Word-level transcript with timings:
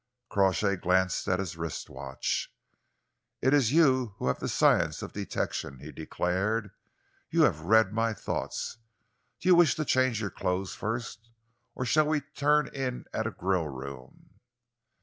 Crawshay 0.29 0.77
glanced 0.77 1.27
at 1.27 1.37
his 1.37 1.55
wrist 1.55 1.87
watch. 1.87 2.51
"It 3.39 3.53
is 3.53 3.71
you 3.71 4.15
who 4.17 4.29
have 4.29 4.39
the 4.39 4.49
science 4.49 5.03
of 5.03 5.13
detection," 5.13 5.77
he 5.77 5.91
declared. 5.91 6.71
"You 7.29 7.43
have 7.43 7.59
read 7.61 7.93
my 7.93 8.15
thoughts. 8.15 8.79
Do 9.41 9.49
you 9.49 9.53
wish 9.53 9.75
to 9.75 9.85
change 9.85 10.19
your 10.19 10.31
clothes 10.31 10.73
first, 10.73 11.29
or 11.75 11.85
shall 11.85 12.07
we 12.07 12.21
turn 12.21 12.67
in 12.73 13.05
at 13.13 13.27
a 13.27 13.31
grill 13.31 13.67
room?" 13.67 14.39